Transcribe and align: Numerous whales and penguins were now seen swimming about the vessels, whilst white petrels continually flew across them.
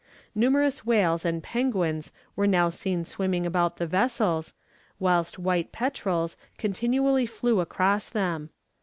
Numerous 0.33 0.83
whales 0.83 1.23
and 1.25 1.43
penguins 1.43 2.11
were 2.35 2.47
now 2.47 2.71
seen 2.71 3.05
swimming 3.05 3.45
about 3.45 3.77
the 3.77 3.85
vessels, 3.85 4.55
whilst 4.97 5.37
white 5.37 5.71
petrels 5.71 6.35
continually 6.57 7.27
flew 7.27 7.59
across 7.59 8.09
them. 8.09 8.49